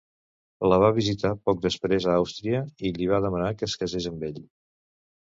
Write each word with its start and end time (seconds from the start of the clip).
La 0.69 0.77
va 0.83 0.87
visitar 0.93 1.29
poc 1.49 1.59
després 1.65 2.07
a 2.11 2.15
Àustria 2.21 2.61
i 2.89 2.93
li 2.95 3.09
va 3.11 3.19
demanar 3.27 3.51
que 3.59 3.67
es 3.69 3.75
casés 3.83 4.09
amb 4.13 4.25
ell. 4.29 4.41